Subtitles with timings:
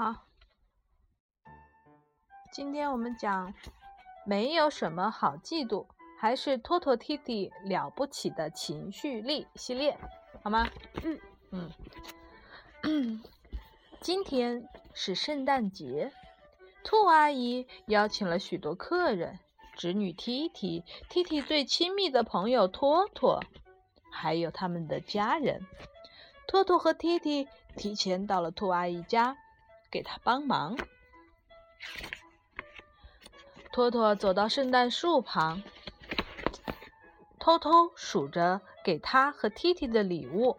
[0.00, 0.14] 好，
[2.52, 3.52] 今天我们讲
[4.24, 5.88] 没有什么好嫉妒，
[6.20, 9.98] 还是托托弟弟了不起的情绪力系列，
[10.40, 10.70] 好吗？
[11.02, 11.20] 嗯
[12.82, 13.20] 嗯。
[14.00, 16.12] 今天是圣诞节，
[16.84, 19.40] 兔阿姨邀请了许多客人，
[19.74, 23.42] 侄女 T T，T T 最亲密的朋友托托，
[24.12, 25.66] 还有他们的家人。
[26.46, 29.36] 托托和 T T 提前到了兔阿姨家，
[29.90, 30.76] 给他帮忙。
[33.72, 35.62] 托托走到圣诞树旁，
[37.38, 40.56] 偷偷数着给他和 T T 的礼物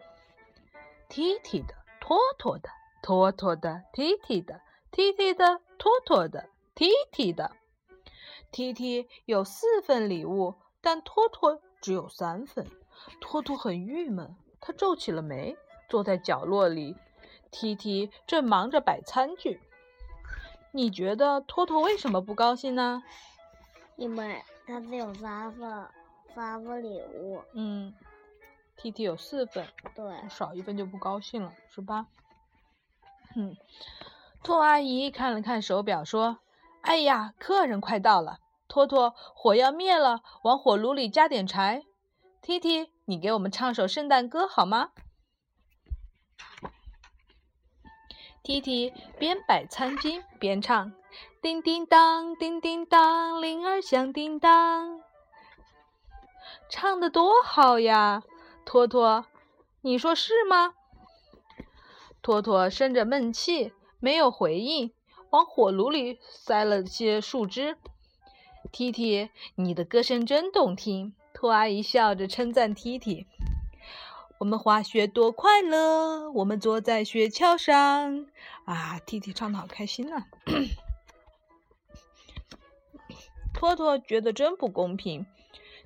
[1.08, 2.70] ：T T 的，托托的。
[3.02, 7.56] 托托的，T T 的，T T 的，托托的，T T 的
[8.52, 12.70] ，T T 有四份礼物，但托托只有三份。
[13.18, 15.56] 托托很郁闷，他皱起了眉，
[15.88, 16.94] 坐在角落里。
[17.50, 19.60] T T 正忙着摆餐具。
[20.72, 23.02] 你觉得托托为什么不高兴呢？
[23.96, 25.88] 因为他只有三份，
[26.34, 27.42] 三份礼物。
[27.52, 27.92] 嗯
[28.76, 32.06] ，T T 有四份，对，少一份就不高兴了，是吧？
[33.34, 33.56] 嗯，
[34.42, 36.38] 兔阿姨看了看手表，说
[36.82, 41.82] ：“哎呀，客人快到了，托托，火要灭了，往火炉里加点柴。
[42.40, 44.92] T T，你给我们唱首圣诞歌好吗
[48.42, 50.92] ？”T T 边摆餐巾边唱
[51.42, 55.00] ：“叮叮当，叮叮当，铃儿响叮当。”
[56.68, 58.22] 唱的多好呀，
[58.64, 59.26] 托托，
[59.82, 60.74] 你说是吗？
[62.22, 64.92] 托托生着闷气，没有回应，
[65.30, 67.76] 往火炉里塞了些树枝。
[68.72, 71.14] T T，你的歌声真动听。
[71.32, 73.26] 兔阿姨笑着称赞 T T：“
[74.40, 78.26] 我们滑雪多快乐，我们坐在雪橇上。”
[78.64, 80.24] 啊，T T 唱的好开心呐！
[83.52, 85.26] 托托觉得真不公平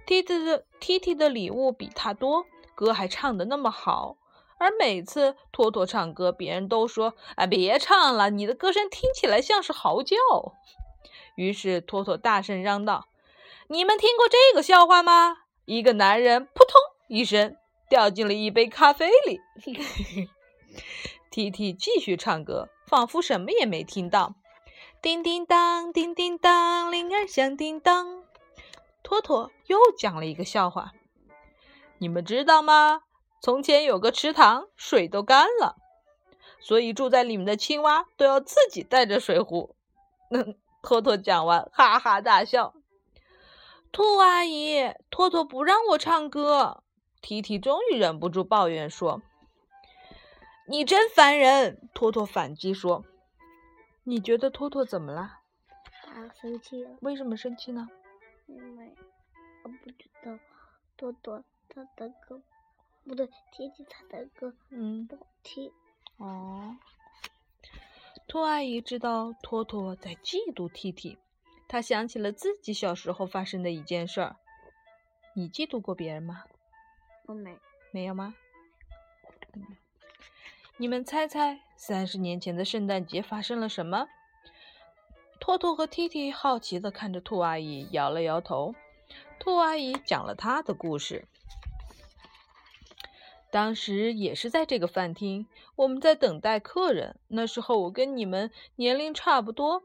[0.06, 4.16] ，T T 的 T T 的礼物比他多，歌还唱的那么好。
[4.56, 10.16] 而每次托托唱歌，别人都说：“啊，别唱了，你的歌声听起来像是嚎叫。”
[11.34, 13.09] 于是托托大声嚷道
[13.66, 15.38] ：“你们听过这个笑话吗？
[15.64, 17.56] 一个男人扑通一声
[17.94, 19.41] 掉进了一杯咖啡里。
[21.31, 24.34] ”T T 继续唱歌，仿佛什么也没听到。
[25.00, 28.25] 叮叮当，叮叮当，铃儿响叮当。
[29.05, 30.91] 托托又讲了一个笑话，
[31.99, 33.03] 你们知道吗？
[33.41, 35.76] 从前有个池塘，水都干了，
[36.59, 39.76] 所以住在里面的青蛙都要自己带着水壶。
[40.82, 42.75] 托托讲完，哈哈大笑。
[43.93, 46.82] 兔阿姨，托托不让我唱歌。
[47.25, 49.23] 提提终于忍不住抱怨说
[50.69, 53.03] ：“你真烦人！”托托反击说
[54.05, 55.41] ：“你觉得托托怎么了？”
[56.05, 56.99] 他生气了。
[57.01, 57.89] 为什么生气呢？
[58.47, 58.95] 因为
[59.62, 60.39] 我不知道
[60.99, 62.43] 托托他的歌。
[63.07, 65.73] 不对，提提他的歌，嗯，不好听。
[66.19, 66.77] 哦，
[68.29, 71.17] 兔阿姨知道托托在嫉妒 T T，
[71.67, 74.37] 她想起了自己小时候发生的一件事儿。
[75.35, 76.45] 你嫉妒过别人吗？
[77.27, 77.59] 我没。
[77.91, 78.35] 没有吗？
[80.77, 84.09] 你们猜猜，三十年前的圣诞节发生了什么？
[85.39, 88.75] 托托和 T T 好奇的看着兔阿姨，摇了摇头。
[89.39, 91.29] 兔阿姨讲了她的故事。
[93.53, 95.47] 当时也是在这个饭厅，
[95.77, 97.21] 我们在等待客人。
[97.29, 99.85] 那时候我跟你们年龄差不多。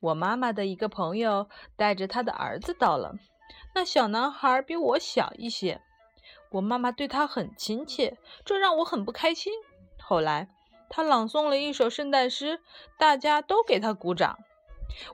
[0.00, 3.14] 我妈妈的一个朋友带着他的儿子到了，
[3.74, 5.80] 那小男孩比我小一些。
[6.50, 9.52] 我妈妈对他很亲切，这让我很不开心。
[10.00, 10.48] 后来
[10.88, 12.60] 他朗诵了一首圣诞诗，
[12.98, 14.38] 大家都给他鼓掌，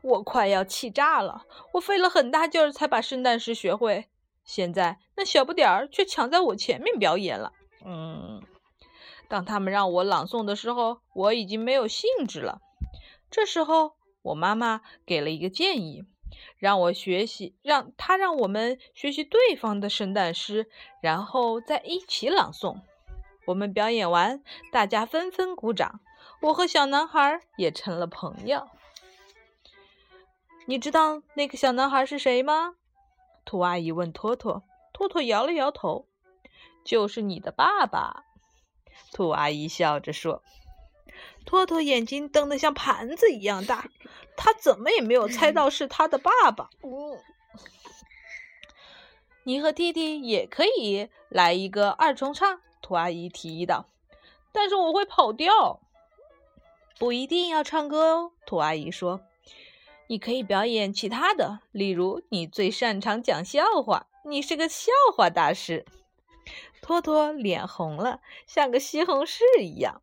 [0.03, 1.45] 我快要气炸了。
[1.73, 4.09] 我费了很大劲儿才把圣诞诗学会，
[4.45, 7.53] 现在那小不点儿却抢在我前面表演了。
[7.85, 8.43] 嗯，
[9.29, 12.61] 当他们让我朗诵的时候，我已经没有兴致了。
[13.31, 13.93] 这时候，
[14.23, 16.05] 我妈妈给了一个建议，
[16.59, 20.69] 让我学习，让他让我们学习对方的圣诞诗，
[21.01, 22.81] 然后再一起朗诵。
[23.47, 24.43] 我们表演完，
[24.73, 26.01] 大家纷纷鼓掌，
[26.41, 28.69] 我和小男孩也成了朋友。
[30.67, 32.75] 你知道那个小男孩是谁吗？
[33.45, 36.07] 兔阿姨问托托，托托摇了摇头。
[36.85, 38.25] 就是你的爸爸，
[39.13, 40.43] 兔阿姨笑着说。
[41.45, 43.89] 托托眼睛瞪得像盘子一样大，
[44.37, 46.71] 他怎么也没有猜到是他的爸爸。
[49.45, 53.87] 你和弟弟也可以来一个二重唱，兔阿姨提议道。
[54.51, 55.81] 但是我会跑调。
[56.99, 58.33] 不一定要唱歌哦。
[58.47, 59.21] 兔阿姨说
[60.09, 65.85] ：“你可以表演其他的，例如你最擅长讲笑话，你是个笑话大师。”
[66.81, 70.01] 托托脸红了，像个西红柿一样。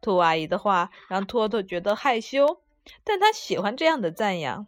[0.00, 2.60] 兔阿姨的话让托托觉得害羞，
[3.02, 4.66] 但他喜欢这样的赞扬。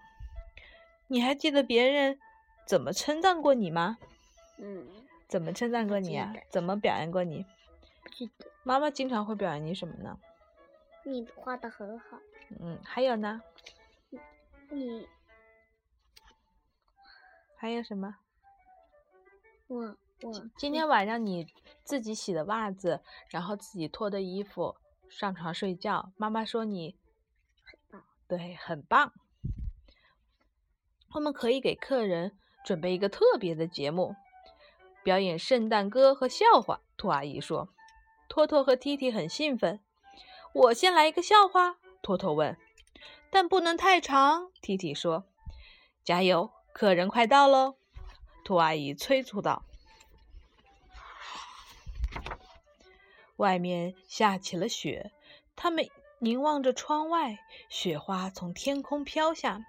[1.09, 2.19] 你还记得别人
[2.65, 3.99] 怎么称赞过你吗？
[4.59, 4.87] 嗯，
[5.29, 7.45] 怎么称赞过你啊怎么表扬过你？
[8.13, 8.47] 记得。
[8.63, 10.19] 妈妈经常会表扬你什么呢？
[11.05, 12.19] 你画的很好，
[12.61, 13.41] 嗯，还有呢？
[14.71, 15.07] 你
[17.57, 18.17] 还有什么？
[19.69, 21.47] 我我今天晚上你
[21.85, 24.75] 自己洗的袜子，然后自己脱的衣服，
[25.09, 26.13] 上床睡觉。
[26.17, 26.97] 妈妈说你
[27.91, 29.13] 棒对，很棒。
[31.15, 34.17] 我们可以给客人准备一个特别的节目，
[35.03, 36.81] 表演圣诞歌和笑话。
[36.97, 37.69] 兔阿姨说。
[38.29, 39.81] 托托和踢踢很兴奋。
[40.53, 42.59] 我先来一个笑话，托托问，
[43.31, 44.51] 但不能太长。
[44.61, 45.27] 踢踢说。
[46.03, 47.77] 加油，客人快到喽！
[48.45, 49.66] 兔阿姨催促道。
[53.37, 55.13] 外面下起了雪，
[55.55, 55.89] 他们
[56.19, 57.39] 凝望着窗外，
[57.69, 59.65] 雪花从天空飘下。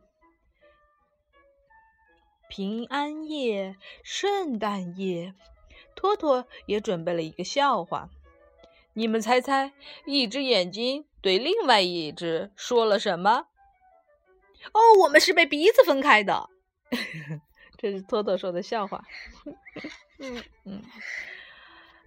[2.48, 5.34] 平安夜，圣诞夜。”
[5.94, 8.10] 托托也准备了一个笑话，
[8.94, 9.74] 你们猜猜，
[10.06, 13.48] 一只眼睛对另外一只说了什么？
[14.72, 16.50] 哦，我们是被鼻子分开的。
[17.82, 19.06] 这是托托说的笑话。
[20.20, 20.84] 嗯嗯，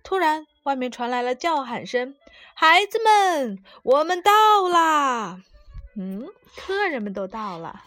[0.05, 2.15] 突然，外面传来了叫喊声
[2.55, 4.31] ：“孩子们，我们到
[4.69, 5.43] 啦！”
[5.97, 6.29] 嗯，
[6.59, 7.83] 客人们都到了。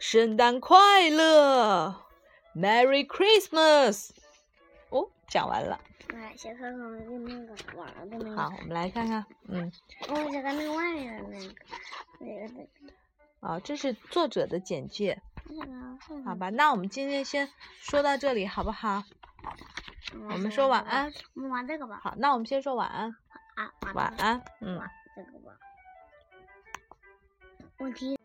[0.00, 2.04] 圣诞快乐
[2.54, 4.10] ，Merry Christmas！
[4.90, 5.80] 哦，讲完了。
[6.08, 9.24] 来先看看那个那个网上的那个，好，我们来看看。
[9.48, 9.70] 嗯，
[10.08, 11.54] 我想看那个外面的那个
[12.20, 12.68] 那个那个，
[13.46, 15.22] 啊，这是作者的简介。
[16.24, 17.48] 好吧，那我们今天先
[17.78, 19.04] 说到这里，好不好？
[20.28, 21.12] 我们说晚安。
[21.34, 22.00] 我们玩这个吧。
[22.02, 23.16] 好，那我们先说晚安。
[23.54, 24.42] 啊，晚安。
[24.60, 24.76] 嗯。
[24.76, 25.52] 玩这个吧。
[27.78, 28.18] 问题。